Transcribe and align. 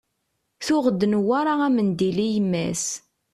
Tuɣ-d 0.65 1.01
Newwara 1.11 1.53
amendil 1.67 2.17
i 2.25 2.27
yemma-s. 2.33 2.85